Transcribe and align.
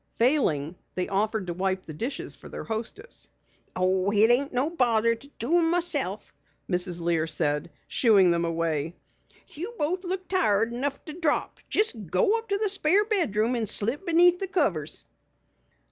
Failing, 0.15 0.77
they 0.95 1.07
offered 1.09 1.45
to 1.45 1.53
wipe 1.53 1.85
the 1.85 1.93
dishes 1.93 2.35
for 2.35 2.49
their 2.49 2.63
hostess. 2.63 3.29
"Oh, 3.75 4.09
it 4.11 4.31
ain't 4.31 4.51
no 4.51 4.71
bother 4.71 5.13
to 5.13 5.27
do 5.37 5.59
'em 5.59 5.69
myself," 5.69 6.33
Mrs. 6.67 6.99
Lear 6.99 7.27
said, 7.27 7.69
shooing 7.87 8.31
them 8.31 8.43
away. 8.43 8.95
"You 9.49 9.75
both 9.77 10.03
look 10.03 10.27
tired 10.27 10.73
enough 10.73 11.05
to 11.05 11.13
drop. 11.13 11.59
Just 11.69 12.07
go 12.09 12.39
up 12.39 12.49
to 12.49 12.57
the 12.57 12.67
spare 12.67 13.05
bedroom 13.05 13.53
and 13.53 13.69
slip 13.69 14.07
beneath 14.07 14.39
the 14.39 14.47
covers." 14.47 15.05